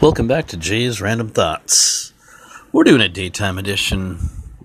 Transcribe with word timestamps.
Welcome 0.00 0.28
back 0.28 0.46
to 0.46 0.56
Jay's 0.56 1.02
Random 1.02 1.28
Thoughts. 1.28 2.14
We're 2.72 2.84
doing 2.84 3.02
a 3.02 3.08
daytime 3.10 3.58
edition 3.58 4.18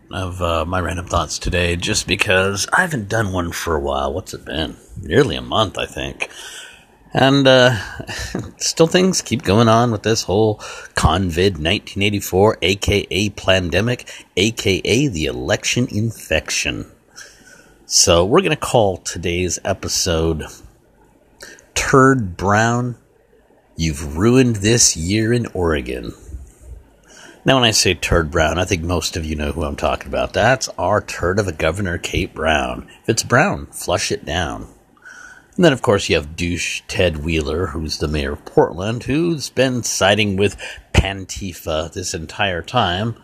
of 0.10 0.42
uh, 0.42 0.64
my 0.64 0.80
random 0.80 1.08
thoughts 1.08 1.40
today 1.40 1.76
just 1.76 2.08
because 2.08 2.70
I 2.72 2.80
haven't 2.80 3.10
done 3.10 3.34
one 3.34 3.52
for 3.52 3.76
a 3.76 3.80
while. 3.82 4.14
What's 4.14 4.34
it 4.34 4.46
been? 4.46 4.78
Nearly 5.02 5.36
a 5.36 5.42
month, 5.42 5.78
I 5.78 5.88
think. 5.88 6.30
And 7.14 7.46
uh, 7.46 7.78
still 8.58 8.88
things 8.88 9.22
keep 9.22 9.44
going 9.44 9.68
on 9.68 9.92
with 9.92 10.04
this 10.04 10.24
whole 10.24 10.56
COVID 10.96 11.60
1984, 11.60 12.60
aka 12.62 13.30
pandemic, 13.32 14.26
aka 14.38 15.08
the 15.10 15.26
election 15.26 15.88
infection. 15.92 16.90
So 17.86 18.24
we're 18.24 18.40
going 18.40 18.52
to 18.52 18.56
call 18.56 18.96
today's 18.96 19.60
episode 19.66 20.46
Turd 21.74 22.38
Brown 22.38 22.96
You've 23.78 24.16
ruined 24.16 24.58
this 24.58 24.96
year 24.96 25.34
in 25.34 25.48
Oregon. 25.48 26.14
Now, 27.44 27.56
when 27.56 27.66
I 27.66 27.72
say 27.72 27.94
Turd 27.94 28.32
Brown, 28.32 28.58
I 28.58 28.64
think 28.64 28.82
most 28.82 29.18
of 29.18 29.26
you 29.26 29.36
know 29.36 29.52
who 29.52 29.64
I'm 29.64 29.76
talking 29.76 30.08
about. 30.08 30.32
That's 30.32 30.70
our 30.78 31.02
turd 31.02 31.40
of 31.40 31.48
a 31.50 31.52
governor, 31.52 31.98
Kate 31.98 32.34
Brown. 32.34 32.88
If 33.04 33.10
it's 33.10 33.24
brown, 33.24 33.66
flush 33.68 34.14
it 34.14 34.24
down. 34.24 34.68
And 35.56 35.66
then, 35.66 35.74
of 35.74 35.82
course, 35.82 36.08
you 36.08 36.16
have 36.16 36.38
douche 36.38 36.84
Ted 36.88 37.26
Wheeler, 37.26 37.68
who's 37.68 37.98
the 37.98 38.08
mayor 38.08 38.32
of 38.34 38.46
Portland, 38.46 39.04
who's 39.04 39.50
been 39.50 39.84
siding 39.84 40.38
with 40.38 40.56
Pantifa 40.94 41.92
this 41.92 42.14
entire 42.14 42.62
time. 42.62 43.16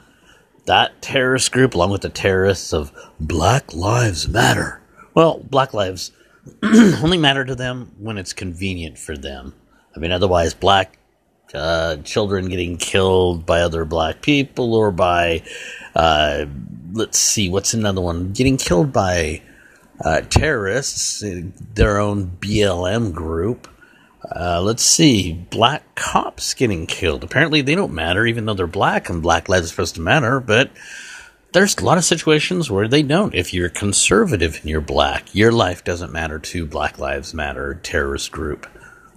That 0.66 1.02
terrorist 1.02 1.54
group, 1.54 1.76
along 1.76 1.92
with 1.92 2.02
the 2.02 2.10
terrorists 2.10 2.74
of 2.74 2.92
Black 3.22 3.74
Lives 3.74 4.28
Matter. 4.28 4.82
Well, 5.14 5.40
Black 5.50 5.74
Lives 5.74 6.12
only 6.64 7.18
matter 7.18 7.46
to 7.46 7.56
them 7.56 7.94
when 7.98 8.18
it's 8.18 8.34
convenient 8.34 9.00
for 9.00 9.16
them. 9.16 9.54
I 9.96 10.00
mean, 10.00 10.12
otherwise, 10.12 10.54
black 10.54 10.98
uh, 11.54 11.98
children 11.98 12.48
getting 12.48 12.78
killed 12.78 13.46
by 13.46 13.62
other 13.62 13.86
black 13.86 14.22
people 14.22 14.74
or 14.74 14.92
by, 14.92 15.44
uh, 15.96 16.46
let's 16.94 17.18
see, 17.18 17.50
what's 17.50 17.74
another 17.74 18.02
one? 18.02 18.32
Getting 18.32 18.58
killed 18.58 18.94
by 18.94 19.42
uh, 20.04 20.22
terrorists, 20.22 21.24
their 21.74 22.00
own 22.00 22.38
BLM 22.40 23.14
group. 23.14 23.68
Uh, 24.34 24.62
let's 24.62 24.84
see, 24.84 25.34
black 25.34 25.96
cops 25.96 26.54
getting 26.54 26.86
killed. 26.86 27.24
Apparently, 27.24 27.62
they 27.62 27.76
don't 27.76 27.94
matter, 27.94 28.26
even 28.26 28.46
though 28.46 28.54
they're 28.54 28.68
black, 28.68 29.10
and 29.10 29.22
black 29.22 29.50
lives 29.50 29.68
are 29.68 29.70
supposed 29.70 29.96
to 29.96 30.02
matter, 30.02 30.40
but 30.40 30.72
there's 31.54 31.78
a 31.78 31.84
lot 31.84 31.98
of 31.98 32.06
situations 32.06 32.72
where 32.72 32.88
they 32.88 33.04
don't. 33.04 33.36
If 33.36 33.54
you're 33.54 33.70
conservative 33.70 34.60
and 34.62 34.70
you're 34.70 34.80
black, 34.80 35.36
your 35.36 35.52
life 35.52 35.84
doesn't 35.84 36.12
matter 36.12 36.40
to 36.40 36.66
Black 36.66 36.98
Lives 36.98 37.34
Matter 37.34 37.80
terrorist 37.84 38.32
group. 38.32 38.68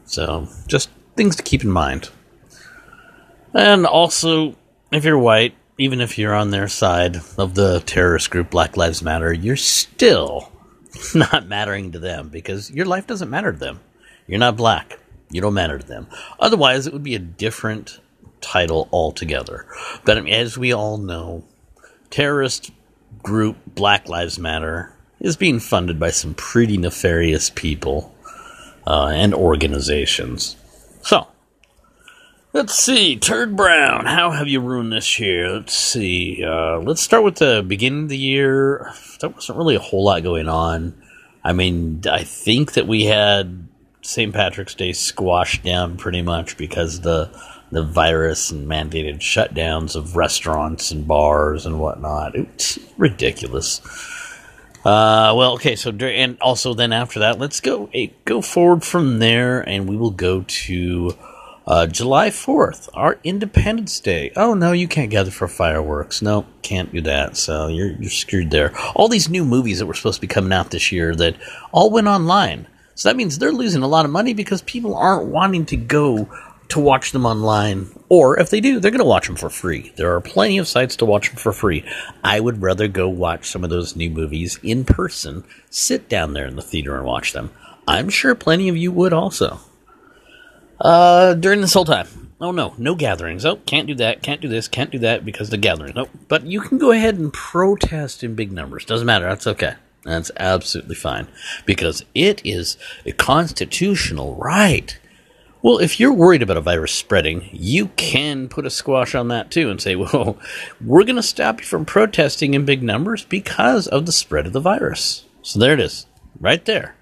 So, 0.07 0.49
just 0.67 0.91
things 1.17 1.37
to 1.37 1.43
keep 1.43 1.65
in 1.65 1.71
mind. 1.71 2.11
And 3.55 3.87
also, 3.87 4.57
if 4.93 5.05
you're 5.05 5.19
white, 5.19 5.55
even 5.79 6.01
if 6.01 6.19
you're 6.19 6.35
on 6.35 6.51
their 6.51 6.69
side 6.69 7.17
of 7.39 7.55
the 7.55 7.81
terrorist 7.81 8.31
group 8.31 8.51
Black 8.51 8.77
Lives 8.77 9.03
Matter, 9.03 9.33
you're 9.33 9.57
still 9.57 10.53
not 11.15 11.49
mattering 11.49 11.93
to 11.93 11.99
them 11.99 12.29
because 12.29 12.71
your 12.71 12.87
life 12.87 13.07
doesn't 13.07 13.31
matter 13.31 13.53
to 13.53 13.59
them. 13.59 13.81
You're 14.27 14.39
not 14.39 14.57
black. 14.57 14.99
You 15.31 15.41
don't 15.41 15.55
matter 15.55 15.79
to 15.79 15.87
them. 15.87 16.07
Otherwise, 16.39 16.87
it 16.87 16.93
would 16.93 17.03
be 17.03 17.15
a 17.15 17.21
different 17.21 17.99
title 18.41 18.89
altogether. 18.93 19.67
But 20.05 20.29
as 20.29 20.57
we 20.57 20.73
all 20.73 20.99
know, 20.99 21.45
terrorist 22.11 22.71
group 23.23 23.57
Black 23.67 24.09
Lives 24.09 24.39
Matter 24.39 24.95
is 25.19 25.37
being 25.37 25.59
funded 25.59 25.99
by 25.99 26.11
some 26.11 26.35
pretty 26.35 26.77
nefarious 26.77 27.51
people 27.51 28.14
uh, 28.87 29.13
and 29.15 29.35
organizations. 29.35 30.57
So, 31.03 31.27
let's 32.53 32.75
see. 32.75 33.17
Turd 33.17 33.57
Brown, 33.57 34.07
how 34.07 34.31
have 34.31 34.49
you 34.49 34.61
ruined 34.61 34.93
this 34.93 35.19
year? 35.19 35.51
Let's 35.51 35.75
see. 35.75 36.45
Uh, 36.45 36.79
let's 36.79 37.03
start 37.03 37.25
with 37.25 37.37
the 37.37 37.65
beginning 37.67 38.05
of 38.05 38.09
the 38.09 38.19
year. 38.19 38.93
There 39.21 39.31
wasn't 39.31 39.59
really 39.59 39.77
a 39.77 39.81
whole 39.81 40.05
lot 40.05 40.23
going 40.23 40.49
on. 40.49 40.95
I 41.43 41.53
mean, 41.53 42.03
I 42.11 42.25
think 42.25 42.73
that 42.73 42.87
we 42.87 43.05
had 43.05 43.69
St. 44.03 44.33
Patrick's 44.33 44.75
Day 44.75 44.93
squashed 44.93 45.63
down 45.63 45.97
pretty 45.97 46.23
much 46.23 46.57
because 46.57 47.01
the 47.01 47.31
the 47.71 47.83
virus 47.83 48.53
and 48.53 48.69
mandated 48.69 49.19
shutdowns 49.19 49.97
of 49.97 50.15
restaurants 50.15 50.93
and 50.93 51.09
bars 51.09 51.67
and 51.67 51.81
whatnot. 51.81 52.37
It's 52.37 52.79
ridiculous. 52.97 53.81
Uh, 54.85 55.33
well, 55.35 55.55
okay. 55.55 55.77
So, 55.77 55.91
and 55.91 56.39
also 56.41 56.75
then 56.75 56.93
after 56.93 57.21
that, 57.21 57.39
let's 57.39 57.61
go 57.61 57.91
go 58.25 58.43
forward 58.43 58.85
from 58.85 59.19
there, 59.19 59.61
and 59.61 59.89
we 59.89 59.97
will 59.97 60.11
go 60.11 60.45
to 60.47 61.17
uh, 61.67 61.87
July 61.87 62.31
Fourth, 62.31 62.91
our 62.93 63.19
Independence 63.25 63.99
Day. 64.01 64.31
Oh 64.37 64.53
no, 64.53 64.73
you 64.73 64.87
can't 64.87 65.11
gather 65.11 65.31
for 65.31 65.49
fireworks. 65.49 66.21
No, 66.21 66.45
can't 66.61 66.93
do 66.93 67.01
that. 67.03 67.37
So 67.39 67.69
you're 67.69 67.93
you're 67.93 68.11
screwed 68.11 68.51
there. 68.51 68.77
All 68.95 69.09
these 69.09 69.31
new 69.31 69.45
movies 69.45 69.79
that 69.79 69.87
were 69.87 69.95
supposed 69.95 70.17
to 70.17 70.21
be 70.21 70.27
coming 70.27 70.53
out 70.53 70.71
this 70.71 70.93
year 70.93 71.15
that 71.17 71.37
all 71.73 71.91
went 71.91 72.07
online. 72.07 72.67
So 72.95 73.09
that 73.09 73.17
means 73.17 73.39
they're 73.39 73.53
losing 73.53 73.83
a 73.83 73.89
lot 73.89 74.05
of 74.05 74.11
money 74.11 74.35
because 74.35 74.63
people 74.63 74.95
aren't 74.95 75.27
wanting 75.27 75.65
to 75.67 75.77
go 75.77 76.29
to 76.75 76.81
watch 76.81 77.13
them 77.13 77.25
online, 77.25 77.89
or 78.09 78.39
if 78.39 78.51
they 78.51 78.61
do, 78.61 78.79
they're 78.79 78.91
going 78.91 78.99
to 78.99 79.05
watch 79.05 79.27
them 79.27 79.37
for 79.37 79.49
free. 79.49 79.93
There 79.97 80.15
are 80.15 80.21
plenty 80.21 80.59
of 80.59 80.69
sites 80.69 80.97
to 80.97 81.05
watch 81.05 81.29
them 81.29 81.37
for 81.37 81.53
free. 81.53 81.85
I 82.23 82.41
would 82.41 82.63
rather 82.63 82.89
go 82.89 83.09
watch 83.09 83.49
some 83.49 83.65
of 83.65 83.71
those 83.71 83.97
new 83.97 84.11
movies 84.11 84.59
in 84.63 84.85
person, 84.85 85.45
sit 85.71 86.09
down 86.09 86.33
there 86.33 86.47
in 86.47 86.57
the 86.57 86.63
theater 86.63 86.97
and 86.97 87.07
watch 87.07 87.33
them. 87.33 87.53
I'm 87.87 88.09
sure 88.09 88.35
plenty 88.35 88.69
of 88.69 88.77
you 88.77 88.91
would 88.91 89.13
also. 89.13 89.61
Uh, 90.81 91.35
during 91.35 91.61
this 91.61 91.75
whole 91.75 91.85
time. 91.85 92.09
Oh 92.41 92.51
no, 92.51 92.75
no 92.77 92.97
gatherings. 92.97 93.45
Oh, 93.45 93.57
can't 93.57 93.87
do 93.87 93.95
that, 93.95 94.23
can't 94.23 94.41
do 94.41 94.49
this, 94.49 94.67
can't 94.67 94.91
do 94.91 94.99
that 94.99 95.25
because 95.25 95.51
the 95.51 95.57
gatherings. 95.57 95.95
Nope. 95.95 96.11
But 96.27 96.45
you 96.45 96.61
can 96.61 96.79
go 96.79 96.91
ahead 96.91 97.17
and 97.17 97.33
protest 97.33 98.25
in 98.25 98.35
big 98.35 98.51
numbers. 98.51 98.85
Doesn't 98.85 99.07
matter. 99.07 99.27
That's 99.27 99.47
okay. 99.47 99.75
That's 100.03 100.33
absolutely 100.37 100.97
fine 100.97 101.29
because 101.65 102.05
it 102.15 102.45
is 102.45 102.77
a 103.07 103.13
constitutional 103.13 104.35
right 104.35 104.99
well, 105.65 105.79
if 105.79 105.99
you're 105.99 106.13
worried 106.13 106.43
about 106.43 106.59
a 106.59 106.61
virus 106.61 106.93
spreading, 106.93 107.49
you 107.51 107.87
can 107.97 108.51
put 108.51 108.67
a 108.67 108.71
squash 108.71 109.15
on 109.15 109.29
that 109.29 109.51
too 109.51 109.71
and 109.71 109.81
say, 109.81 109.97
well, 109.97 110.39
we're 110.79 111.05
going 111.05 111.17
to 111.17 111.23
stop 111.23 111.61
you 111.61 111.65
from 111.65 111.87
protesting 111.87 112.53
in 112.53 112.67
big 112.67 112.83
numbers 112.83 113.25
because 113.25 113.87
of 113.87 114.05
the 114.05 114.13
spread 114.13 114.47
of 114.47 114.53
the 114.53 114.61
virus. 114.61 115.25
So 115.41 115.59
there 115.59 115.73
it 115.73 115.81
is, 115.81 116.05
right 116.39 116.63
there. 116.67 116.97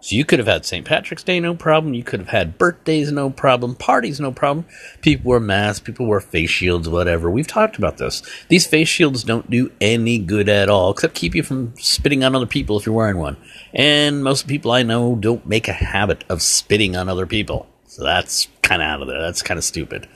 So 0.00 0.16
you 0.16 0.24
could 0.24 0.38
have 0.38 0.48
had 0.48 0.64
St. 0.64 0.86
Patrick's 0.86 1.22
Day, 1.22 1.38
no 1.38 1.54
problem. 1.54 1.92
You 1.92 2.02
could 2.02 2.20
have 2.20 2.30
had 2.30 2.56
birthdays, 2.56 3.12
no 3.12 3.28
problem. 3.28 3.74
Parties, 3.74 4.18
no 4.18 4.32
problem. 4.32 4.64
People 5.02 5.28
wear 5.28 5.40
masks, 5.40 5.80
people 5.80 6.06
wear 6.06 6.20
face 6.20 6.48
shields, 6.48 6.88
whatever. 6.88 7.30
We've 7.30 7.46
talked 7.46 7.76
about 7.76 7.98
this. 7.98 8.22
These 8.48 8.66
face 8.66 8.88
shields 8.88 9.22
don't 9.22 9.50
do 9.50 9.70
any 9.82 10.18
good 10.18 10.48
at 10.48 10.70
all, 10.70 10.92
except 10.92 11.14
keep 11.14 11.34
you 11.34 11.42
from 11.42 11.74
spitting 11.76 12.24
on 12.24 12.34
other 12.34 12.46
people 12.46 12.78
if 12.78 12.86
you're 12.86 12.94
wearing 12.94 13.18
one. 13.18 13.36
And 13.74 14.24
most 14.24 14.48
people 14.48 14.70
I 14.70 14.82
know 14.82 15.14
don't 15.14 15.44
make 15.46 15.68
a 15.68 15.72
habit 15.72 16.24
of 16.30 16.40
spitting 16.40 16.96
on 16.96 17.10
other 17.10 17.26
people. 17.26 17.66
That's 17.98 18.48
kind 18.62 18.82
of 18.82 18.86
out 18.86 19.02
of 19.02 19.08
there. 19.08 19.20
That's 19.20 19.42
kind 19.42 19.58
of 19.58 19.64
stupid. 19.64 20.08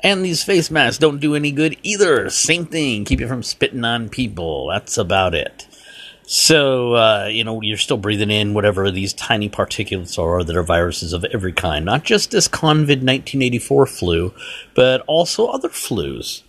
And 0.00 0.24
these 0.24 0.44
face 0.44 0.70
masks 0.70 0.98
don't 0.98 1.20
do 1.20 1.34
any 1.34 1.50
good 1.50 1.76
either. 1.82 2.30
Same 2.30 2.66
thing. 2.66 3.04
Keep 3.04 3.20
you 3.20 3.28
from 3.28 3.42
spitting 3.42 3.84
on 3.84 4.08
people. 4.08 4.68
That's 4.68 4.96
about 4.96 5.34
it. 5.34 5.66
So, 6.30 6.92
uh, 6.92 7.28
you 7.32 7.42
know, 7.42 7.62
you're 7.62 7.78
still 7.78 7.96
breathing 7.96 8.30
in 8.30 8.52
whatever 8.52 8.90
these 8.90 9.14
tiny 9.14 9.48
particulates 9.48 10.18
are 10.18 10.44
that 10.44 10.56
are 10.56 10.62
viruses 10.62 11.14
of 11.14 11.24
every 11.32 11.54
kind. 11.54 11.86
Not 11.86 12.04
just 12.04 12.30
this 12.30 12.48
COVID 12.48 13.02
1984 13.02 13.86
flu, 13.86 14.34
but 14.74 15.00
also 15.06 15.46
other 15.46 15.70
flus. 15.70 16.42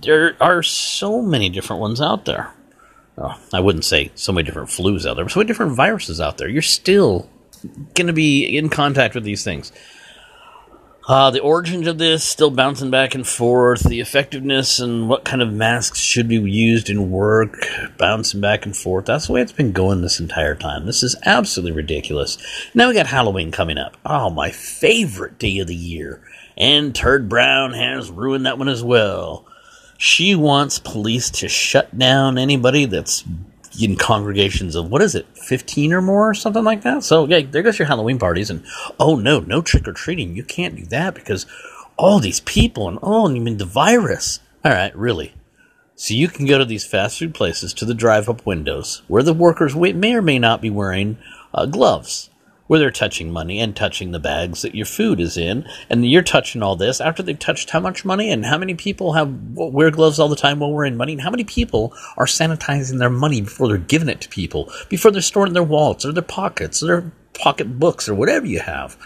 There 0.00 0.36
are 0.40 0.62
so 0.62 1.20
many 1.20 1.50
different 1.50 1.82
ones 1.82 2.00
out 2.00 2.24
there. 2.24 2.50
Oh, 3.18 3.38
I 3.52 3.60
wouldn't 3.60 3.84
say 3.84 4.10
so 4.14 4.32
many 4.32 4.46
different 4.46 4.70
flus 4.70 5.04
out 5.04 5.16
there, 5.16 5.24
but 5.24 5.32
so 5.32 5.40
many 5.40 5.48
different 5.48 5.72
viruses 5.72 6.18
out 6.18 6.38
there. 6.38 6.48
You're 6.48 6.62
still 6.62 7.28
going 7.94 8.06
to 8.06 8.12
be 8.12 8.56
in 8.56 8.68
contact 8.68 9.14
with 9.14 9.24
these 9.24 9.44
things. 9.44 9.72
Uh, 11.08 11.30
the 11.30 11.40
origins 11.40 11.86
of 11.86 11.96
this 11.96 12.22
still 12.22 12.50
bouncing 12.50 12.90
back 12.90 13.14
and 13.14 13.26
forth. 13.26 13.82
The 13.82 14.00
effectiveness 14.00 14.78
and 14.78 15.08
what 15.08 15.24
kind 15.24 15.40
of 15.40 15.50
masks 15.50 16.00
should 16.00 16.28
be 16.28 16.36
used 16.36 16.90
in 16.90 17.10
work, 17.10 17.66
bouncing 17.96 18.42
back 18.42 18.66
and 18.66 18.76
forth. 18.76 19.06
That's 19.06 19.26
the 19.26 19.32
way 19.32 19.40
it's 19.40 19.50
been 19.50 19.72
going 19.72 20.02
this 20.02 20.20
entire 20.20 20.54
time. 20.54 20.84
This 20.84 21.02
is 21.02 21.16
absolutely 21.24 21.72
ridiculous. 21.72 22.36
Now 22.74 22.88
we 22.88 22.94
got 22.94 23.06
Halloween 23.06 23.50
coming 23.50 23.78
up. 23.78 23.96
Oh, 24.04 24.28
my 24.28 24.50
favorite 24.50 25.38
day 25.38 25.58
of 25.60 25.66
the 25.66 25.74
year. 25.74 26.20
And 26.58 26.94
Turd 26.94 27.26
Brown 27.26 27.72
has 27.72 28.10
ruined 28.10 28.44
that 28.44 28.58
one 28.58 28.68
as 28.68 28.84
well. 28.84 29.46
She 29.96 30.34
wants 30.34 30.78
police 30.78 31.30
to 31.30 31.48
shut 31.48 31.96
down 31.96 32.36
anybody 32.36 32.84
that's 32.84 33.24
in 33.84 33.96
congregations 33.96 34.74
of 34.74 34.90
what 34.90 35.02
is 35.02 35.14
it, 35.14 35.26
fifteen 35.36 35.92
or 35.92 36.02
more, 36.02 36.30
or 36.30 36.34
something 36.34 36.64
like 36.64 36.82
that. 36.82 37.04
So 37.04 37.26
yeah, 37.26 37.40
there 37.40 37.62
goes 37.62 37.78
your 37.78 37.88
Halloween 37.88 38.18
parties, 38.18 38.50
and 38.50 38.64
oh 38.98 39.16
no, 39.16 39.40
no 39.40 39.62
trick 39.62 39.86
or 39.86 39.92
treating. 39.92 40.34
You 40.36 40.44
can't 40.44 40.76
do 40.76 40.84
that 40.86 41.14
because 41.14 41.46
all 41.96 42.18
these 42.20 42.40
people 42.40 42.88
and 42.88 42.98
oh, 43.02 43.26
and 43.26 43.36
you 43.36 43.42
mean 43.42 43.58
the 43.58 43.64
virus. 43.64 44.40
All 44.64 44.72
right, 44.72 44.96
really. 44.96 45.34
So 45.94 46.14
you 46.14 46.28
can 46.28 46.46
go 46.46 46.58
to 46.58 46.64
these 46.64 46.86
fast 46.86 47.18
food 47.18 47.34
places 47.34 47.74
to 47.74 47.84
the 47.84 47.94
drive-up 47.94 48.46
windows 48.46 49.02
where 49.08 49.22
the 49.22 49.34
workers 49.34 49.74
may 49.74 50.14
or 50.14 50.22
may 50.22 50.38
not 50.38 50.62
be 50.62 50.70
wearing 50.70 51.18
uh, 51.52 51.66
gloves. 51.66 52.30
Where 52.68 52.78
they're 52.78 52.90
touching 52.90 53.32
money 53.32 53.58
and 53.58 53.74
touching 53.74 54.12
the 54.12 54.20
bags 54.20 54.62
that 54.62 54.74
your 54.74 54.86
food 54.86 55.18
is 55.18 55.36
in, 55.36 55.66
and 55.90 56.08
you're 56.08 56.22
touching 56.22 56.62
all 56.62 56.76
this 56.76 57.00
after 57.00 57.22
they've 57.22 57.38
touched 57.38 57.70
how 57.70 57.80
much 57.80 58.04
money 58.04 58.30
and 58.30 58.44
how 58.46 58.56
many 58.56 58.74
people 58.74 59.14
have 59.14 59.34
wear 59.54 59.90
gloves 59.90 60.20
all 60.20 60.28
the 60.28 60.36
time 60.36 60.60
while 60.60 60.72
we're 60.72 60.84
in 60.84 60.96
money, 60.96 61.12
and 61.12 61.22
how 61.22 61.30
many 61.30 61.44
people 61.44 61.92
are 62.16 62.26
sanitizing 62.26 62.98
their 62.98 63.10
money 63.10 63.40
before 63.40 63.66
they're 63.66 63.78
giving 63.78 64.08
it 64.08 64.20
to 64.20 64.28
people, 64.28 64.70
before 64.88 65.10
they're 65.10 65.20
storing 65.20 65.54
their 65.54 65.62
wallets 65.62 66.04
or 66.04 66.12
their 66.12 66.22
pockets 66.22 66.82
or 66.82 66.86
their 66.86 67.12
pocket 67.34 67.78
books 67.78 68.08
or 68.08 68.14
whatever 68.14 68.46
you 68.46 68.60
have. 68.60 68.96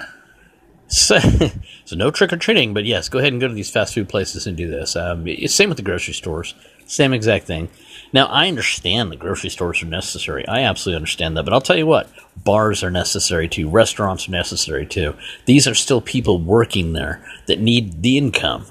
So, 0.89 1.19
so 1.85 1.97
no 1.97 2.11
trick 2.11 2.33
or 2.33 2.37
treating, 2.37 2.75
but 2.75 2.85
yes, 2.85 3.09
go 3.09 3.19
ahead 3.19 3.33
and 3.33 3.41
go 3.41 3.49
to 3.49 3.55
these 3.55 3.71
fast 3.71 3.95
food 3.95 4.09
places 4.09 4.47
and 4.47 4.57
do 4.57 4.69
this. 4.69 4.95
Um, 4.95 5.27
same 5.47 5.71
with 5.71 5.79
the 5.79 5.85
grocery 5.85 6.15
stores, 6.15 6.55
same 6.87 7.13
exact 7.13 7.47
thing. 7.47 7.69
Now, 8.13 8.27
I 8.27 8.49
understand 8.49 9.11
the 9.11 9.17
grocery 9.17 9.49
stores 9.51 9.83
are 9.83 9.87
necessary. 9.87 10.47
I 10.47 10.61
absolutely 10.61 10.97
understand 10.97 11.37
that. 11.37 11.45
But 11.45 11.55
I'll 11.55 11.61
tell 11.63 11.79
you 11.79 11.87
what, 11.87 12.11
bars 12.37 12.85
are 12.85 12.91
necessary 12.91 13.49
too. 13.49 13.69
Restaurants 13.69 14.29
are 14.29 14.33
necessary 14.33 14.87
too. 14.87 15.15
These 15.47 15.67
are 15.67 15.75
still 15.75 16.01
people 16.01 16.39
working 16.39 16.93
there 16.93 17.25
that 17.47 17.61
need 17.61 18.03
the 18.03 18.19
income. 18.19 18.67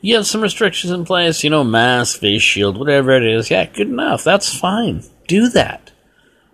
You 0.00 0.14
have 0.16 0.26
some 0.26 0.40
restrictions 0.40 0.92
in 0.92 1.04
place, 1.04 1.42
you 1.42 1.50
know, 1.50 1.64
mask, 1.64 2.20
face 2.20 2.42
shield, 2.42 2.78
whatever 2.78 3.10
it 3.10 3.24
is. 3.24 3.50
Yeah, 3.50 3.66
good 3.66 3.88
enough. 3.88 4.24
That's 4.24 4.56
fine. 4.56 5.02
Do 5.26 5.48
that. 5.50 5.90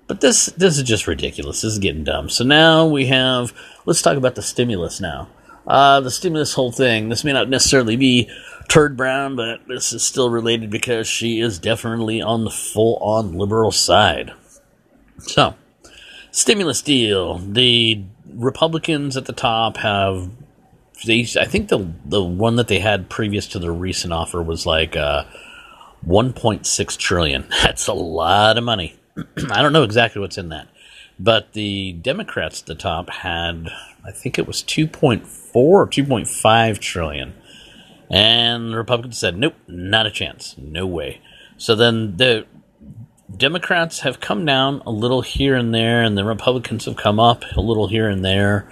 But 0.07 0.21
this 0.21 0.47
this 0.47 0.77
is 0.77 0.85
just 0.85 1.07
ridiculous. 1.07 1.63
This 1.63 1.73
is 1.75 1.79
getting 1.79 2.05
dumb. 2.05 2.29
So 2.29 2.45
now 2.45 2.87
we 2.87 3.07
have. 3.07 3.53
Let's 3.87 4.03
talk 4.03 4.17
about 4.17 4.35
the 4.35 4.43
stimulus 4.43 5.01
now. 5.01 5.29
Uh, 5.67 6.01
the 6.01 6.11
stimulus 6.11 6.55
whole 6.55 6.73
thing. 6.73 7.09
This 7.09 7.25
may 7.25 7.33
not 7.33 7.49
necessarily 7.49 7.97
be 7.97 8.31
Turd 8.69 8.97
Brown, 8.97 9.37
but 9.37 9.67
this 9.67 9.93
is 9.93 10.03
still 10.03 10.31
related 10.31 10.71
because 10.71 11.07
she 11.07 11.41
is 11.41 11.59
definitely 11.59 12.21
on 12.21 12.45
the 12.45 12.51
full 12.51 12.97
on 13.01 13.33
liberal 13.33 13.73
side. 13.73 14.33
So, 15.19 15.55
stimulus 16.31 16.83
deal. 16.83 17.39
The 17.39 18.03
Republicans 18.33 19.17
at 19.17 19.27
the 19.27 19.33
top 19.33 19.79
have. 19.79 20.31
They, 21.07 21.27
I 21.39 21.45
think 21.45 21.69
the 21.69 21.93
the 22.05 22.23
one 22.23 22.57
that 22.57 22.69
they 22.69 22.79
had 22.79 23.09
previous 23.11 23.47
to 23.49 23.59
the 23.59 23.71
recent 23.71 24.13
offer 24.13 24.43
was 24.43 24.65
like 24.65 24.97
uh, 24.97 25.25
1.6 26.07 26.97
trillion. 26.99 27.47
That's 27.63 27.87
a 27.89 27.95
lot 27.95 28.59
of 28.59 28.65
money. 28.65 28.97
I 29.51 29.63
don't 29.63 29.73
know 29.73 29.83
exactly 29.83 30.21
what's 30.21 30.39
in 30.39 30.51
that, 30.51 30.69
but 31.19 31.53
the 31.53 31.93
Democrats 31.93 32.61
at 32.61 32.67
the 32.67 32.75
top 32.75 33.11
had, 33.11 33.69
I 34.05 34.11
think 34.11 34.39
it 34.39 34.47
was 34.47 34.63
2.4 34.63 35.55
or 35.55 35.87
2.5 35.87 36.79
trillion. 36.79 37.35
And 38.11 38.73
the 38.73 38.77
Republicans 38.77 39.19
said, 39.19 39.39
nope, 39.39 39.55
not 39.67 40.07
a 40.07 40.11
chance. 40.11 40.57
No 40.59 40.87
way. 40.87 41.21
So 41.57 41.75
then 41.75 42.17
the 42.17 42.47
Democrats 43.37 44.01
have 44.01 44.21
come 44.21 44.45
down 44.45 44.83
a 44.87 44.91
little 44.91 45.23
here 45.23 45.57
and 45.57 45.75
there, 45.75 46.03
and 46.03 46.17
the 46.17 46.25
Republicans 46.25 46.85
have 46.85 46.97
come 46.97 47.19
up 47.19 47.45
a 47.57 47.61
little 47.61 47.89
here 47.89 48.09
and 48.09 48.25
there. 48.25 48.69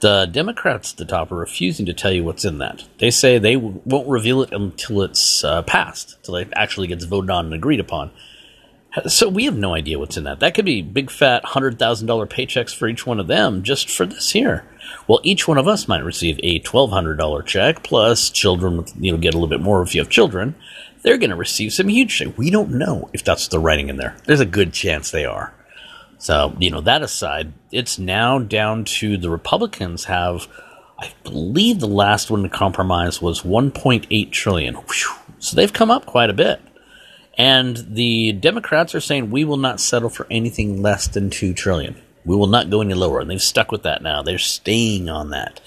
The 0.00 0.26
Democrats 0.26 0.92
at 0.92 0.98
the 0.98 1.04
top 1.04 1.30
are 1.30 1.36
refusing 1.36 1.86
to 1.86 1.92
tell 1.92 2.12
you 2.12 2.24
what's 2.24 2.44
in 2.44 2.58
that. 2.58 2.84
They 2.98 3.10
say 3.10 3.38
they 3.38 3.56
won't 3.56 4.08
reveal 4.08 4.42
it 4.42 4.52
until 4.52 5.02
it's 5.02 5.44
uh, 5.44 5.62
passed, 5.62 6.16
until 6.16 6.36
it 6.36 6.52
actually 6.56 6.88
gets 6.88 7.04
voted 7.04 7.30
on 7.30 7.46
and 7.46 7.54
agreed 7.54 7.80
upon. 7.80 8.10
So 9.08 9.28
we 9.28 9.46
have 9.46 9.56
no 9.56 9.74
idea 9.74 9.98
what's 9.98 10.18
in 10.18 10.24
that. 10.24 10.40
That 10.40 10.54
could 10.54 10.66
be 10.66 10.82
big 10.82 11.10
fat 11.10 11.44
$100,000 11.44 11.78
paychecks 12.28 12.74
for 12.74 12.88
each 12.88 13.06
one 13.06 13.20
of 13.20 13.26
them 13.26 13.62
just 13.62 13.88
for 13.88 14.04
this 14.04 14.34
year. 14.34 14.66
Well, 15.08 15.20
each 15.22 15.48
one 15.48 15.56
of 15.56 15.66
us 15.66 15.88
might 15.88 16.04
receive 16.04 16.38
a 16.42 16.60
$1,200 16.60 17.46
check, 17.46 17.82
plus 17.82 18.28
children, 18.28 18.84
you 18.98 19.12
know, 19.12 19.18
get 19.18 19.32
a 19.32 19.38
little 19.38 19.48
bit 19.48 19.62
more 19.62 19.80
if 19.82 19.94
you 19.94 20.02
have 20.02 20.10
children. 20.10 20.54
They're 21.00 21.16
going 21.16 21.30
to 21.30 21.36
receive 21.36 21.72
some 21.72 21.88
huge 21.88 22.16
check. 22.16 22.36
We 22.36 22.50
don't 22.50 22.72
know 22.72 23.08
if 23.14 23.24
that's 23.24 23.48
the 23.48 23.58
writing 23.58 23.88
in 23.88 23.96
there. 23.96 24.16
There's 24.26 24.40
a 24.40 24.46
good 24.46 24.74
chance 24.74 25.10
they 25.10 25.24
are. 25.24 25.54
So, 26.18 26.54
you 26.60 26.70
know, 26.70 26.82
that 26.82 27.02
aside, 27.02 27.52
it's 27.72 27.98
now 27.98 28.38
down 28.38 28.84
to 28.84 29.16
the 29.16 29.30
Republicans 29.30 30.04
have, 30.04 30.46
I 30.98 31.12
believe 31.24 31.80
the 31.80 31.88
last 31.88 32.30
one 32.30 32.42
to 32.42 32.48
compromise 32.48 33.22
was 33.22 33.40
1.8 33.40 34.30
trillion. 34.30 34.76
So 35.38 35.56
they've 35.56 35.72
come 35.72 35.90
up 35.90 36.04
quite 36.06 36.30
a 36.30 36.34
bit. 36.34 36.60
And 37.38 37.76
the 37.88 38.32
Democrats 38.32 38.94
are 38.94 39.00
saying 39.00 39.30
we 39.30 39.44
will 39.44 39.56
not 39.56 39.80
settle 39.80 40.10
for 40.10 40.26
anything 40.30 40.82
less 40.82 41.08
than 41.08 41.30
2 41.30 41.54
trillion. 41.54 41.96
We 42.24 42.36
will 42.36 42.46
not 42.46 42.70
go 42.70 42.80
any 42.82 42.94
lower. 42.94 43.20
And 43.20 43.30
they've 43.30 43.40
stuck 43.40 43.72
with 43.72 43.82
that 43.84 44.02
now. 44.02 44.22
They're 44.22 44.38
staying 44.38 45.08
on 45.08 45.30
that. 45.30 45.60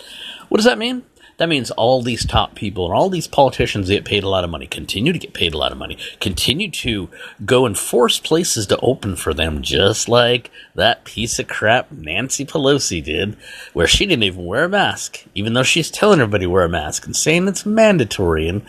What 0.49 0.57
does 0.57 0.65
that 0.65 0.77
mean? 0.77 1.03
That 1.37 1.49
means 1.49 1.69
all 1.71 2.01
these 2.01 2.25
top 2.25 2.55
people 2.55 2.85
and 2.85 2.95
all 2.95 3.09
these 3.09 3.27
politicians 3.27 3.89
get 3.89 4.05
paid 4.05 4.23
a 4.23 4.29
lot 4.29 4.45
of 4.45 4.49
money, 4.49 4.67
continue 4.67 5.11
to 5.11 5.19
get 5.19 5.33
paid 5.33 5.53
a 5.53 5.57
lot 5.57 5.73
of 5.73 5.77
money, 5.77 5.97
continue 6.21 6.71
to 6.71 7.09
go 7.43 7.65
and 7.65 7.77
force 7.77 8.19
places 8.19 8.67
to 8.67 8.79
open 8.79 9.17
for 9.17 9.33
them, 9.33 9.61
just 9.61 10.07
like 10.07 10.49
that 10.75 11.03
piece 11.03 11.37
of 11.37 11.47
crap 11.47 11.91
Nancy 11.91 12.45
Pelosi 12.45 13.03
did, 13.03 13.35
where 13.73 13.87
she 13.87 14.05
didn't 14.05 14.23
even 14.23 14.45
wear 14.45 14.63
a 14.63 14.69
mask, 14.69 15.25
even 15.35 15.53
though 15.53 15.63
she's 15.63 15.91
telling 15.91 16.21
everybody 16.21 16.45
wear 16.45 16.63
a 16.63 16.69
mask 16.69 17.05
and 17.05 17.15
saying 17.15 17.49
it's 17.49 17.65
mandatory. 17.65 18.47
And 18.47 18.65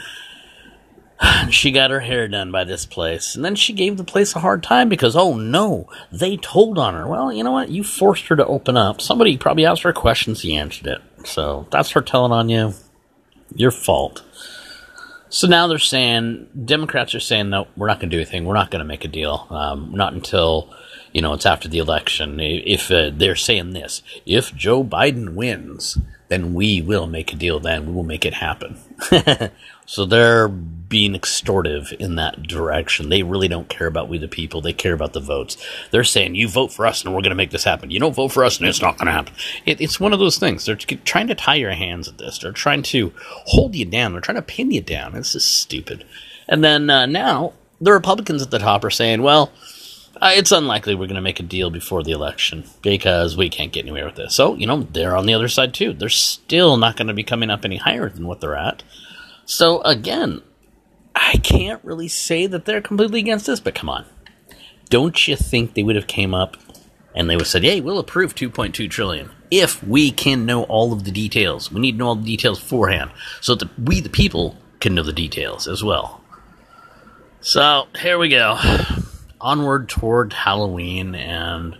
she 1.50 1.70
got 1.70 1.90
her 1.90 2.00
hair 2.00 2.28
done 2.28 2.50
by 2.50 2.64
this 2.64 2.86
place. 2.86 3.34
And 3.34 3.44
then 3.44 3.54
she 3.54 3.72
gave 3.72 3.96
the 3.96 4.04
place 4.04 4.34
a 4.34 4.40
hard 4.40 4.62
time 4.62 4.88
because, 4.88 5.16
oh 5.16 5.34
no, 5.36 5.88
they 6.12 6.36
told 6.36 6.78
on 6.78 6.94
her. 6.94 7.06
Well, 7.06 7.32
you 7.32 7.44
know 7.44 7.52
what? 7.52 7.70
You 7.70 7.82
forced 7.82 8.26
her 8.28 8.36
to 8.36 8.46
open 8.46 8.76
up. 8.76 9.00
Somebody 9.00 9.36
probably 9.36 9.66
asked 9.66 9.82
her 9.82 9.92
questions, 9.92 10.42
he 10.42 10.56
answered 10.56 10.86
it. 10.86 11.02
So 11.26 11.66
that's 11.70 11.90
her 11.90 12.02
telling 12.02 12.32
on 12.32 12.48
you. 12.48 12.74
Your 13.54 13.70
fault. 13.70 14.22
So 15.28 15.46
now 15.46 15.66
they're 15.66 15.78
saying, 15.78 16.48
Democrats 16.64 17.14
are 17.14 17.20
saying, 17.20 17.50
no, 17.50 17.66
we're 17.76 17.88
not 17.88 17.98
going 17.98 18.10
to 18.10 18.16
do 18.16 18.20
anything. 18.20 18.44
We're 18.44 18.54
not 18.54 18.70
going 18.70 18.80
to 18.80 18.86
make 18.86 19.04
a 19.04 19.08
deal. 19.08 19.46
Um, 19.50 19.92
not 19.92 20.12
until, 20.12 20.72
you 21.12 21.20
know, 21.20 21.32
it's 21.32 21.46
after 21.46 21.68
the 21.68 21.78
election. 21.78 22.38
If 22.40 22.90
uh, 22.90 23.10
they're 23.12 23.36
saying 23.36 23.70
this, 23.70 24.02
if 24.24 24.54
Joe 24.54 24.84
Biden 24.84 25.34
wins, 25.34 25.98
then 26.28 26.54
we 26.54 26.82
will 26.82 27.06
make 27.06 27.32
a 27.32 27.36
deal 27.36 27.60
then. 27.60 27.86
We 27.86 27.92
will 27.92 28.02
make 28.02 28.24
it 28.24 28.34
happen. 28.34 28.78
so 29.86 30.04
they're 30.04 30.48
being 30.48 31.14
extortive 31.14 31.92
in 31.98 32.16
that 32.16 32.42
direction. 32.42 33.08
They 33.08 33.22
really 33.22 33.48
don't 33.48 33.68
care 33.68 33.86
about 33.86 34.08
we 34.08 34.18
the 34.18 34.28
people. 34.28 34.60
They 34.60 34.72
care 34.72 34.92
about 34.92 35.12
the 35.12 35.20
votes. 35.20 35.56
They're 35.90 36.04
saying, 36.04 36.34
you 36.34 36.48
vote 36.48 36.72
for 36.72 36.86
us 36.86 37.04
and 37.04 37.14
we're 37.14 37.22
going 37.22 37.30
to 37.30 37.36
make 37.36 37.50
this 37.50 37.64
happen. 37.64 37.90
You 37.90 38.00
don't 38.00 38.14
vote 38.14 38.32
for 38.32 38.44
us 38.44 38.58
and 38.58 38.68
it's 38.68 38.82
not 38.82 38.98
going 38.98 39.06
to 39.06 39.12
happen. 39.12 39.34
It, 39.64 39.80
it's 39.80 40.00
one 40.00 40.12
of 40.12 40.18
those 40.18 40.38
things. 40.38 40.64
They're 40.64 40.76
trying 40.76 41.28
to 41.28 41.34
tie 41.34 41.54
your 41.56 41.72
hands 41.72 42.08
at 42.08 42.18
this. 42.18 42.38
They're 42.38 42.52
trying 42.52 42.82
to 42.84 43.12
hold 43.46 43.74
you 43.74 43.84
down. 43.84 44.12
They're 44.12 44.20
trying 44.20 44.36
to 44.36 44.42
pin 44.42 44.70
you 44.70 44.80
down. 44.80 45.12
This 45.12 45.34
is 45.34 45.44
stupid. 45.44 46.04
And 46.48 46.62
then 46.62 46.90
uh, 46.90 47.06
now 47.06 47.52
the 47.80 47.92
Republicans 47.92 48.42
at 48.42 48.50
the 48.50 48.58
top 48.58 48.84
are 48.84 48.90
saying, 48.90 49.22
well, 49.22 49.52
uh, 50.20 50.32
it's 50.34 50.52
unlikely 50.52 50.94
we're 50.94 51.06
going 51.06 51.16
to 51.16 51.20
make 51.20 51.40
a 51.40 51.44
deal 51.44 51.70
before 51.70 52.02
the 52.02 52.12
election 52.12 52.64
because 52.82 53.36
we 53.36 53.50
can't 53.50 53.72
get 53.72 53.84
anywhere 53.84 54.06
with 54.06 54.16
this. 54.16 54.34
So, 54.34 54.54
you 54.54 54.66
know, 54.66 54.82
they're 54.82 55.16
on 55.16 55.26
the 55.26 55.34
other 55.34 55.48
side 55.48 55.74
too. 55.74 55.92
They're 55.92 56.08
still 56.08 56.76
not 56.76 56.96
going 56.96 57.08
to 57.08 57.14
be 57.14 57.22
coming 57.22 57.50
up 57.50 57.64
any 57.64 57.76
higher 57.76 58.08
than 58.08 58.26
what 58.26 58.40
they're 58.40 58.56
at. 58.56 58.82
So, 59.44 59.82
again, 59.82 60.42
I 61.14 61.34
can't 61.42 61.84
really 61.84 62.08
say 62.08 62.46
that 62.46 62.64
they're 62.64 62.80
completely 62.80 63.20
against 63.20 63.46
this, 63.46 63.60
but 63.60 63.74
come 63.74 63.88
on. 63.88 64.06
Don't 64.88 65.26
you 65.28 65.36
think 65.36 65.74
they 65.74 65.82
would 65.82 65.96
have 65.96 66.06
came 66.06 66.34
up 66.34 66.56
and 67.14 67.28
they 67.28 67.36
would 67.36 67.42
have 67.42 67.48
said, 67.48 67.64
"Hey, 67.64 67.80
we'll 67.80 67.98
approve 67.98 68.34
2.2 68.34 68.88
trillion 68.88 69.30
if 69.50 69.82
we 69.82 70.10
can 70.10 70.46
know 70.46 70.64
all 70.64 70.92
of 70.92 71.04
the 71.04 71.10
details. 71.10 71.72
We 71.72 71.80
need 71.80 71.92
to 71.92 71.98
know 71.98 72.08
all 72.08 72.16
the 72.16 72.24
details 72.24 72.60
beforehand 72.60 73.10
so 73.40 73.54
that 73.54 73.68
we 73.78 74.00
the 74.00 74.08
people 74.08 74.56
can 74.80 74.94
know 74.94 75.02
the 75.02 75.12
details 75.12 75.66
as 75.66 75.82
well." 75.82 76.22
So, 77.40 77.86
here 77.98 78.18
we 78.18 78.28
go 78.28 78.58
onward 79.40 79.88
toward 79.88 80.32
Halloween 80.32 81.14
and 81.14 81.76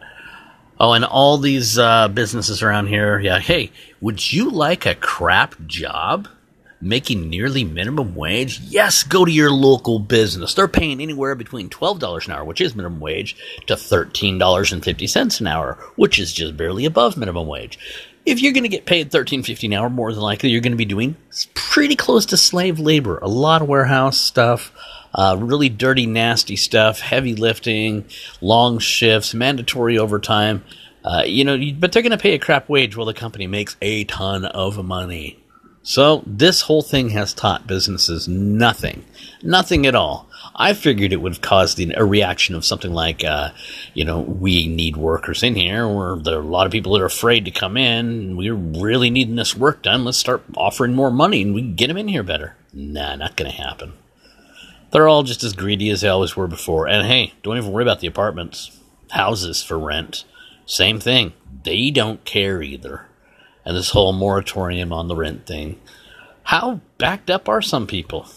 oh, 0.78 0.92
and 0.92 1.04
all 1.04 1.38
these 1.38 1.78
uh, 1.78 2.08
businesses 2.08 2.62
around 2.62 2.86
here. 2.88 3.18
Yeah, 3.18 3.38
hey, 3.38 3.72
would 4.00 4.32
you 4.32 4.50
like 4.50 4.86
a 4.86 4.94
crap 4.94 5.54
job? 5.66 6.28
Making 6.78 7.30
nearly 7.30 7.64
minimum 7.64 8.14
wage? 8.14 8.60
Yes, 8.60 9.02
go 9.02 9.24
to 9.24 9.30
your 9.30 9.50
local 9.50 9.98
business. 9.98 10.52
They're 10.52 10.68
paying 10.68 11.00
anywhere 11.00 11.34
between 11.34 11.70
$12 11.70 12.26
an 12.26 12.34
hour, 12.34 12.44
which 12.44 12.60
is 12.60 12.76
minimum 12.76 13.00
wage, 13.00 13.34
to 13.66 13.74
$13.50 13.74 15.40
an 15.40 15.46
hour, 15.46 15.78
which 15.96 16.18
is 16.18 16.34
just 16.34 16.54
barely 16.56 16.84
above 16.84 17.16
minimum 17.16 17.46
wage. 17.46 17.78
If 18.26 18.42
you're 18.42 18.52
going 18.52 18.64
to 18.64 18.68
get 18.68 18.84
paid 18.84 19.10
$13.50 19.10 19.64
an 19.64 19.72
hour, 19.72 19.88
more 19.88 20.12
than 20.12 20.20
likely 20.20 20.50
you're 20.50 20.60
going 20.60 20.72
to 20.72 20.76
be 20.76 20.84
doing 20.84 21.16
pretty 21.54 21.96
close 21.96 22.26
to 22.26 22.36
slave 22.36 22.78
labor. 22.78 23.18
A 23.18 23.28
lot 23.28 23.62
of 23.62 23.68
warehouse 23.68 24.20
stuff, 24.20 24.70
uh, 25.16 25.36
really 25.40 25.70
dirty, 25.70 26.06
nasty 26.06 26.54
stuff, 26.54 27.00
heavy 27.00 27.34
lifting, 27.34 28.04
long 28.40 28.78
shifts, 28.78 29.34
mandatory 29.34 29.98
overtime. 29.98 30.62
Uh, 31.04 31.22
you 31.24 31.44
know, 31.44 31.58
but 31.78 31.92
they're 31.92 32.02
going 32.02 32.10
to 32.10 32.18
pay 32.18 32.34
a 32.34 32.38
crap 32.38 32.68
wage 32.68 32.96
while 32.96 33.06
the 33.06 33.14
company 33.14 33.46
makes 33.46 33.76
a 33.80 34.04
ton 34.04 34.44
of 34.44 34.84
money. 34.84 35.38
So 35.82 36.24
this 36.26 36.62
whole 36.62 36.82
thing 36.82 37.10
has 37.10 37.32
taught 37.32 37.68
businesses 37.68 38.26
nothing, 38.26 39.04
nothing 39.40 39.86
at 39.86 39.94
all. 39.94 40.28
I 40.56 40.74
figured 40.74 41.12
it 41.12 41.20
would 41.20 41.34
have 41.34 41.42
caused 41.42 41.80
a 41.80 42.04
reaction 42.04 42.56
of 42.56 42.64
something 42.64 42.92
like, 42.92 43.24
uh, 43.24 43.50
you 43.94 44.04
know, 44.04 44.20
we 44.20 44.66
need 44.66 44.96
workers 44.96 45.44
in 45.44 45.54
here, 45.54 45.84
or 45.84 46.18
there 46.18 46.38
are 46.38 46.42
a 46.42 46.44
lot 46.44 46.66
of 46.66 46.72
people 46.72 46.94
that 46.94 47.02
are 47.02 47.06
afraid 47.06 47.44
to 47.44 47.52
come 47.52 47.76
in. 47.76 48.36
We're 48.36 48.54
really 48.54 49.10
needing 49.10 49.36
this 49.36 49.56
work 49.56 49.82
done. 49.82 50.04
Let's 50.04 50.18
start 50.18 50.42
offering 50.56 50.94
more 50.94 51.12
money 51.12 51.40
and 51.40 51.54
we 51.54 51.62
can 51.62 51.76
get 51.76 51.86
them 51.86 51.98
in 51.98 52.08
here 52.08 52.24
better. 52.24 52.56
Nah, 52.72 53.14
not 53.14 53.36
going 53.36 53.50
to 53.50 53.56
happen. 53.56 53.92
They're 54.90 55.08
all 55.08 55.22
just 55.22 55.42
as 55.44 55.52
greedy 55.52 55.90
as 55.90 56.00
they 56.00 56.08
always 56.08 56.36
were 56.36 56.46
before. 56.46 56.88
And 56.88 57.06
hey, 57.06 57.34
don't 57.42 57.56
even 57.56 57.72
worry 57.72 57.82
about 57.82 58.00
the 58.00 58.06
apartments, 58.06 58.78
houses 59.10 59.62
for 59.62 59.78
rent. 59.78 60.24
Same 60.64 60.98
thing. 61.00 61.32
they 61.64 61.90
don't 61.90 62.24
care 62.24 62.62
either. 62.62 63.06
And 63.64 63.76
this 63.76 63.90
whole 63.90 64.12
moratorium 64.12 64.92
on 64.92 65.08
the 65.08 65.16
rent 65.16 65.46
thing. 65.46 65.80
How 66.44 66.80
backed 66.98 67.30
up 67.30 67.48
are 67.48 67.60
some 67.60 67.86
people? 67.88 68.28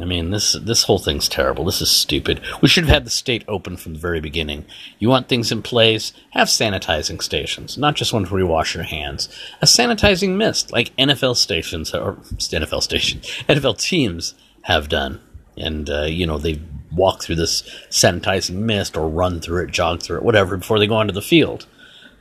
I 0.00 0.04
mean, 0.04 0.30
this 0.30 0.52
this 0.52 0.82
whole 0.82 0.98
thing's 0.98 1.28
terrible. 1.28 1.64
This 1.64 1.80
is 1.80 1.90
stupid. 1.90 2.40
We 2.60 2.68
should 2.68 2.84
have 2.84 2.92
had 2.92 3.06
the 3.06 3.10
state 3.10 3.44
open 3.48 3.76
from 3.76 3.94
the 3.94 3.98
very 3.98 4.20
beginning. 4.20 4.66
You 4.98 5.08
want 5.08 5.28
things 5.28 5.50
in 5.50 5.62
place? 5.62 6.12
Have 6.30 6.48
sanitizing 6.48 7.22
stations, 7.22 7.78
not 7.78 7.94
just 7.96 8.12
ones 8.12 8.30
where 8.30 8.40
you 8.40 8.46
wash 8.46 8.74
your 8.74 8.84
hands. 8.84 9.28
A 9.62 9.66
sanitizing 9.66 10.36
mist, 10.36 10.72
like 10.72 10.94
NFL 10.96 11.36
stations 11.36 11.94
or 11.94 12.14
NFL 12.16 12.82
stations, 12.82 13.24
NFL 13.48 13.78
teams 13.80 14.34
have 14.62 14.88
done, 14.88 15.20
and 15.58 15.90
uh, 15.90 16.02
you 16.02 16.26
know 16.26 16.38
they 16.38 16.60
walk 16.92 17.22
through 17.22 17.36
this 17.36 17.62
sanitizing 17.90 18.56
mist 18.56 18.96
or 18.96 19.08
run 19.08 19.40
through 19.40 19.64
it, 19.64 19.70
jog 19.70 20.02
through 20.02 20.18
it, 20.18 20.22
whatever, 20.22 20.56
before 20.56 20.78
they 20.78 20.86
go 20.86 20.96
onto 20.96 21.12
the 21.12 21.22
field. 21.22 21.66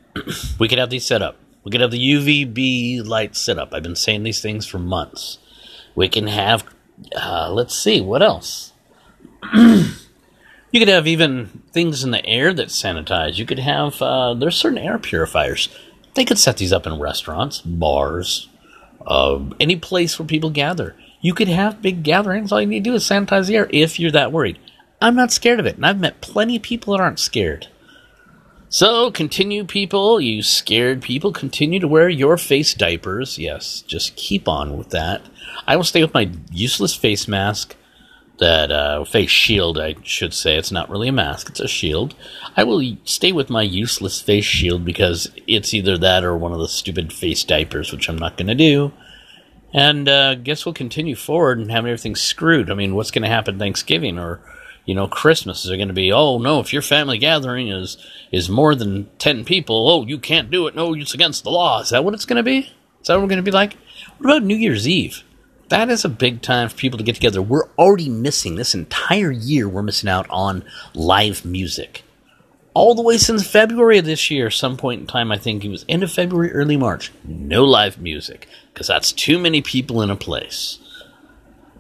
we 0.60 0.68
could 0.68 0.78
have 0.78 0.90
these 0.90 1.06
set 1.06 1.22
up. 1.22 1.38
We 1.64 1.72
could 1.72 1.82
have 1.82 1.92
the 1.92 2.14
UVB 2.14 3.06
lights 3.06 3.40
set 3.40 3.58
up. 3.58 3.74
I've 3.74 3.84
been 3.84 3.96
saying 3.96 4.24
these 4.24 4.42
things 4.42 4.66
for 4.66 4.80
months. 4.80 5.40
We 5.96 6.10
can 6.10 6.28
have 6.28 6.64
uh, 7.16 7.50
let's 7.52 7.76
see, 7.76 8.02
what 8.02 8.22
else? 8.22 8.74
you 9.54 9.90
could 10.74 10.88
have 10.88 11.08
even 11.08 11.64
things 11.72 12.04
in 12.04 12.12
the 12.12 12.26
air 12.26 12.54
that 12.54 12.70
sanitize. 12.70 13.38
You 13.38 13.46
could 13.46 13.60
have, 13.60 14.02
uh, 14.02 14.34
there's 14.34 14.56
certain 14.56 14.80
air 14.80 14.98
purifiers. 14.98 15.70
They 16.16 16.26
could 16.26 16.40
set 16.40 16.58
these 16.58 16.74
up 16.74 16.88
in 16.88 17.00
restaurants, 17.00 17.62
bars, 17.62 18.50
uh, 19.06 19.40
any 19.60 19.76
place 19.76 20.18
where 20.18 20.28
people 20.28 20.50
gather. 20.50 20.96
You 21.22 21.34
could 21.34 21.48
have 21.48 21.82
big 21.82 22.04
gatherings. 22.04 22.52
All 22.52 22.62
you 22.62 22.68
need 22.68 22.84
to 22.84 22.90
do 22.92 22.96
is 22.96 23.04
sanitize 23.04 23.48
the 23.48 23.56
air 23.56 23.68
if 23.72 24.00
you're 24.00 24.12
that 24.12 24.32
worried. 24.32 24.60
I'm 25.02 25.16
not 25.16 25.32
scared 25.32 25.60
of 25.60 25.66
it, 25.66 25.76
and 25.76 25.86
I've 25.86 26.00
met 26.00 26.22
plenty 26.22 26.56
of 26.56 26.64
people 26.64 26.94
that 26.94 27.02
aren't 27.02 27.20
scared. 27.20 27.68
So, 28.70 29.12
continue, 29.12 29.64
people, 29.64 30.20
you 30.20 30.44
scared 30.44 31.02
people, 31.02 31.32
continue 31.32 31.80
to 31.80 31.88
wear 31.88 32.10
your 32.10 32.38
face 32.38 32.74
diapers. 32.74 33.38
Yes, 33.38 33.82
just 33.82 34.16
keep 34.18 34.48
on 34.48 34.78
with 34.78 34.90
that. 34.90 35.22
I 35.66 35.76
will 35.78 35.86
stay 35.86 36.02
with 36.02 36.14
my 36.14 36.32
useless 36.52 36.94
face 36.94 37.28
mask, 37.28 37.76
that 38.40 38.72
uh, 38.72 39.06
face 39.06 39.30
shield, 39.30 39.80
I 39.80 39.96
should 40.04 40.34
say. 40.34 40.58
It's 40.58 40.72
not 40.72 40.90
really 40.90 41.08
a 41.08 41.14
mask, 41.14 41.50
it's 41.50 41.60
a 41.60 41.68
shield. 41.68 42.14
I 42.56 42.64
will 42.64 42.98
stay 43.06 43.32
with 43.32 43.50
my 43.50 43.62
useless 43.62 44.20
face 44.20 44.46
shield 44.46 44.84
because 44.84 45.32
it's 45.48 45.74
either 45.74 45.98
that 45.98 46.24
or 46.24 46.36
one 46.36 46.52
of 46.52 46.60
the 46.60 46.68
stupid 46.68 47.14
face 47.14 47.44
diapers, 47.44 47.92
which 47.92 48.10
I'm 48.10 48.18
not 48.18 48.38
going 48.38 48.48
to 48.48 48.56
do. 48.56 48.92
And 49.78 50.10
uh, 50.10 50.34
guess 50.34 50.66
we'll 50.66 50.74
continue 50.74 51.16
forward 51.16 51.60
and 51.60 51.70
have 51.70 51.86
everything 51.86 52.16
screwed. 52.16 52.72
I 52.72 52.74
mean, 52.74 52.96
what's 52.96 53.12
going 53.12 53.22
to 53.22 53.30
happen 53.30 53.60
Thanksgiving 53.60 54.18
or 54.18 54.40
you 54.86 54.96
know 54.96 55.08
Christmas? 55.08 55.66
Is 55.66 55.70
it 55.70 55.78
going 55.78 55.88
to 55.88 55.94
be 55.94 56.12
oh 56.12 56.40
no, 56.40 56.60
if 56.60 56.74
your 56.74 56.82
family 56.82 57.20
gathering 57.20 57.68
is 57.68 57.96
is 58.32 58.50
more 58.50 58.74
than 58.74 59.08
ten 59.20 59.46
people, 59.46 59.88
oh 59.88 60.04
you 60.04 60.18
can't 60.18 60.50
do 60.50 60.66
it. 60.66 60.74
No, 60.74 60.96
it's 60.96 61.14
against 61.14 61.44
the 61.44 61.52
law. 61.52 61.82
Is 61.82 61.92
that 61.92 62.04
what 62.04 62.16
it's 62.16 62.26
going 62.26 62.38
to 62.38 62.44
be? 62.44 62.58
Is 63.02 63.08
that 63.08 63.14
what 63.14 63.22
we're 63.22 63.28
going 63.28 63.38
to 63.38 63.44
be 63.44 63.52
like? 63.52 63.78
What 64.18 64.32
about 64.32 64.44
New 64.44 64.56
Year's 64.56 64.88
Eve? 64.88 65.24
that 65.70 65.90
is 65.90 66.06
a 66.06 66.10
big 66.10 66.42
time 66.42 66.70
for 66.70 66.76
people 66.76 66.98
to 66.98 67.04
get 67.04 67.16
together. 67.16 67.42
We're 67.42 67.70
already 67.78 68.10
missing 68.10 68.56
this 68.56 68.74
entire 68.74 69.32
year. 69.32 69.68
We're 69.68 69.84
missing 69.84 70.10
out 70.10 70.26
on 70.30 70.64
live 70.94 71.44
music. 71.44 72.04
All 72.78 72.94
the 72.94 73.02
way 73.02 73.18
since 73.18 73.44
February 73.44 73.98
of 73.98 74.06
this 74.06 74.30
year, 74.30 74.52
some 74.52 74.78
point 74.78 75.02
in 75.02 75.08
time, 75.08 75.32
I 75.32 75.40
think 75.40 75.66
it 75.66 75.70
was 75.70 75.84
end 75.90 76.04
of 76.04 76.12
February, 76.12 76.52
early 76.52 76.78
March, 76.78 77.12
no 77.24 77.64
live 77.66 78.00
music 78.00 78.48
because 78.72 78.86
that's 78.86 79.12
too 79.12 79.40
many 79.40 79.64
people 79.64 80.04
in 80.04 80.12
a 80.12 80.16
place. 80.16 80.78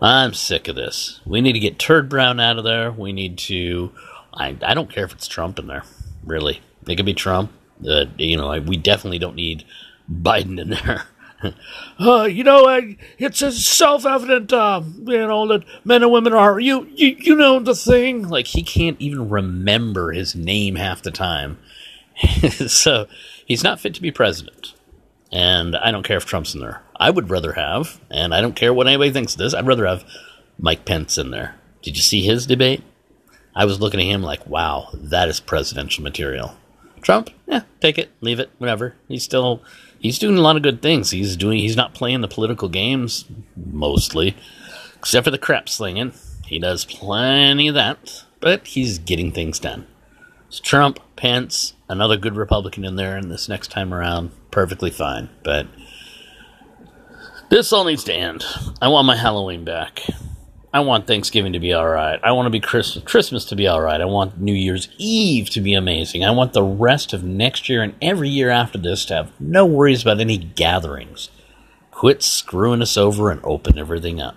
I'm 0.01 0.33
sick 0.33 0.67
of 0.67 0.75
this. 0.75 1.21
We 1.23 1.39
need 1.39 1.53
to 1.53 1.59
get 1.59 1.77
Turd 1.77 2.09
Brown 2.09 2.39
out 2.39 2.57
of 2.57 2.63
there. 2.63 2.91
We 2.91 3.13
need 3.13 3.37
to. 3.37 3.91
I, 4.33 4.57
I 4.63 4.73
don't 4.73 4.91
care 4.91 5.05
if 5.05 5.13
it's 5.13 5.27
Trump 5.27 5.59
in 5.59 5.67
there, 5.67 5.83
really. 6.23 6.61
It 6.87 6.95
could 6.95 7.05
be 7.05 7.13
Trump. 7.13 7.51
Uh, 7.87 8.05
you 8.17 8.35
know, 8.35 8.59
we 8.59 8.75
definitely 8.75 9.19
don't 9.19 9.35
need 9.35 9.65
Biden 10.11 10.59
in 10.59 10.71
there. 10.71 11.03
uh, 11.99 12.23
you 12.23 12.43
know, 12.43 12.67
I, 12.67 12.97
it's 13.17 13.41
a 13.41 13.51
self-evident, 13.51 14.51
uh, 14.53 14.81
you 15.05 15.17
know, 15.19 15.47
that 15.47 15.65
men 15.85 16.03
and 16.03 16.11
women 16.11 16.33
are 16.33 16.59
you, 16.59 16.87
you, 16.95 17.15
you 17.19 17.35
know 17.35 17.59
the 17.59 17.75
thing. 17.75 18.27
Like 18.27 18.47
he 18.47 18.63
can't 18.63 18.99
even 18.99 19.29
remember 19.29 20.11
his 20.11 20.35
name 20.35 20.75
half 20.75 21.01
the 21.01 21.11
time, 21.11 21.59
so 22.67 23.07
he's 23.45 23.63
not 23.63 23.79
fit 23.79 23.93
to 23.95 24.01
be 24.01 24.11
president. 24.11 24.73
And 25.31 25.75
I 25.75 25.91
don't 25.91 26.03
care 26.03 26.17
if 26.17 26.25
Trump's 26.25 26.55
in 26.55 26.61
there. 26.61 26.81
I 26.99 27.09
would 27.09 27.29
rather 27.29 27.53
have, 27.53 27.99
and 28.09 28.33
I 28.33 28.41
don't 28.41 28.55
care 28.55 28.73
what 28.73 28.87
anybody 28.87 29.11
thinks 29.11 29.33
of 29.33 29.39
this. 29.39 29.53
I'd 29.53 29.67
rather 29.67 29.85
have 29.85 30.05
Mike 30.57 30.85
Pence 30.85 31.17
in 31.17 31.31
there. 31.31 31.55
Did 31.81 31.97
you 31.97 32.01
see 32.01 32.21
his 32.21 32.45
debate? 32.45 32.83
I 33.55 33.65
was 33.65 33.79
looking 33.79 33.99
at 33.99 34.05
him 34.05 34.23
like, 34.23 34.45
wow, 34.47 34.89
that 34.93 35.29
is 35.29 35.39
presidential 35.39 36.03
material. 36.03 36.55
Trump, 37.01 37.29
yeah, 37.47 37.61
take 37.79 37.97
it, 37.97 38.11
leave 38.21 38.39
it, 38.39 38.49
whatever. 38.57 38.95
He's 39.07 39.23
still 39.23 39.61
he's 39.99 40.19
doing 40.19 40.37
a 40.37 40.41
lot 40.41 40.55
of 40.55 40.63
good 40.63 40.81
things. 40.81 41.11
He's 41.11 41.35
doing 41.35 41.59
he's 41.59 41.75
not 41.75 41.93
playing 41.93 42.21
the 42.21 42.27
political 42.27 42.69
games 42.69 43.25
mostly, 43.55 44.35
except 44.95 45.25
for 45.25 45.31
the 45.31 45.37
crap 45.37 45.69
slinging. 45.69 46.13
He 46.45 46.59
does 46.59 46.85
plenty 46.85 47.67
of 47.67 47.75
that, 47.75 48.23
but 48.39 48.67
he's 48.67 48.99
getting 48.99 49.31
things 49.31 49.59
done. 49.59 49.87
It's 50.47 50.59
Trump, 50.61 50.99
Pence, 51.17 51.73
another 51.89 52.15
good 52.15 52.37
Republican 52.37 52.85
in 52.85 52.95
there, 52.95 53.17
and 53.17 53.29
this 53.29 53.49
next 53.49 53.69
time 53.69 53.93
around, 53.93 54.31
perfectly 54.49 54.89
fine. 54.89 55.29
But 55.43 55.67
this 57.49 57.73
all 57.73 57.83
needs 57.83 58.05
to 58.05 58.13
end. 58.13 58.45
I 58.81 58.87
want 58.87 59.07
my 59.07 59.17
Halloween 59.17 59.65
back. 59.65 60.03
I 60.77 60.81
want 60.81 61.07
Thanksgiving 61.07 61.53
to 61.53 61.59
be 61.59 61.73
all 61.73 61.89
right. 61.89 62.19
I 62.21 62.33
want 62.33 62.45
to 62.45 62.51
be 62.51 62.59
Christmas, 62.59 63.03
Christmas 63.03 63.45
to 63.45 63.55
be 63.55 63.67
all 63.67 63.81
right. 63.81 63.99
I 63.99 64.05
want 64.05 64.39
New 64.39 64.53
Year's 64.53 64.89
Eve 64.99 65.49
to 65.49 65.59
be 65.59 65.73
amazing. 65.73 66.23
I 66.23 66.29
want 66.29 66.53
the 66.53 66.61
rest 66.61 67.13
of 67.13 67.23
next 67.23 67.67
year 67.67 67.81
and 67.81 67.95
every 67.99 68.29
year 68.29 68.51
after 68.51 68.77
this 68.77 69.03
to 69.05 69.15
have 69.15 69.41
no 69.41 69.65
worries 69.65 70.03
about 70.03 70.19
any 70.19 70.37
gatherings. 70.37 71.31
Quit 71.89 72.21
screwing 72.21 72.83
us 72.83 72.95
over 72.95 73.31
and 73.31 73.41
open 73.43 73.79
everything 73.79 74.21
up. 74.21 74.35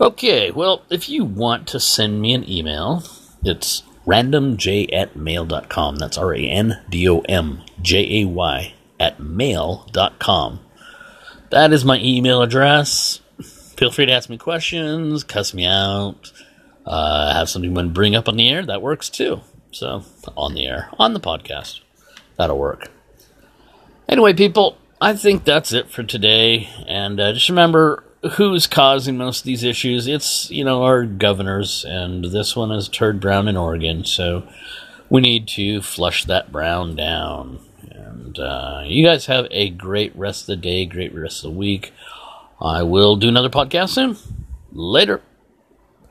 Okay, 0.00 0.50
well, 0.50 0.84
if 0.88 1.06
you 1.06 1.22
want 1.26 1.68
to 1.68 1.78
send 1.78 2.22
me 2.22 2.32
an 2.32 2.48
email, 2.48 3.02
it's 3.44 3.82
randomjay 4.06 4.90
at 4.90 5.14
mail.com. 5.14 5.96
That's 5.96 6.16
R 6.16 6.34
A 6.34 6.40
N 6.40 6.82
D 6.88 7.06
O 7.10 7.20
M 7.28 7.60
J 7.82 8.22
A 8.22 8.24
Y 8.26 8.72
at 8.98 9.20
mail.com. 9.20 10.60
That 11.50 11.74
is 11.74 11.84
my 11.84 11.98
email 11.98 12.40
address 12.40 13.20
feel 13.76 13.90
free 13.90 14.06
to 14.06 14.12
ask 14.12 14.28
me 14.28 14.38
questions, 14.38 15.24
cuss 15.24 15.54
me 15.54 15.66
out, 15.66 16.32
uh, 16.86 17.34
have 17.34 17.48
something 17.48 17.70
you 17.70 17.74
want 17.74 17.88
to 17.88 17.94
bring 17.94 18.14
up 18.14 18.28
on 18.28 18.36
the 18.36 18.48
air. 18.48 18.64
That 18.64 18.82
works 18.82 19.08
too. 19.08 19.40
So, 19.70 20.04
on 20.36 20.54
the 20.54 20.66
air, 20.66 20.90
on 20.98 21.14
the 21.14 21.20
podcast. 21.20 21.80
That'll 22.36 22.58
work. 22.58 22.88
Anyway, 24.08 24.34
people, 24.34 24.76
I 25.00 25.14
think 25.14 25.44
that's 25.44 25.72
it 25.72 25.90
for 25.90 26.02
today. 26.02 26.68
And 26.86 27.18
uh, 27.18 27.32
just 27.32 27.48
remember 27.48 28.04
who's 28.32 28.66
causing 28.66 29.16
most 29.16 29.40
of 29.40 29.44
these 29.44 29.64
issues. 29.64 30.06
It's, 30.06 30.50
you 30.50 30.64
know, 30.64 30.82
our 30.82 31.06
governors. 31.06 31.84
And 31.88 32.24
this 32.26 32.54
one 32.54 32.70
is 32.70 32.88
Turd 32.88 33.20
Brown 33.20 33.48
in 33.48 33.56
Oregon. 33.56 34.04
So, 34.04 34.46
we 35.08 35.20
need 35.20 35.46
to 35.48 35.82
flush 35.82 36.24
that 36.24 36.50
brown 36.50 36.96
down. 36.96 37.60
And 37.90 38.38
uh, 38.38 38.82
you 38.86 39.04
guys 39.06 39.26
have 39.26 39.46
a 39.50 39.68
great 39.68 40.16
rest 40.16 40.42
of 40.42 40.46
the 40.46 40.56
day, 40.56 40.86
great 40.86 41.14
rest 41.14 41.44
of 41.44 41.52
the 41.52 41.58
week. 41.58 41.92
I 42.62 42.84
will 42.84 43.16
do 43.16 43.28
another 43.28 43.50
podcast 43.50 43.90
soon. 43.90 44.16
Later. 44.70 45.20